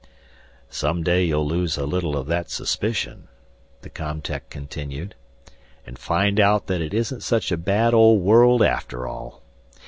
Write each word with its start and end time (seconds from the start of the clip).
"Someday 0.71 1.25
you'll 1.25 1.47
lose 1.47 1.77
a 1.77 1.85
little 1.85 2.17
of 2.17 2.25
that 2.25 2.49
suspicion," 2.49 3.27
the 3.83 3.89
com 3.91 4.19
tech 4.19 4.49
continued, 4.49 5.13
"and 5.85 5.95
find 5.99 6.39
out 6.39 6.71
it 6.71 6.91
isn't 6.91 7.21
such 7.21 7.51
a 7.51 7.55
bad 7.55 7.93
old 7.93 8.23
world 8.23 8.63
after 8.63 9.05
all. 9.07 9.43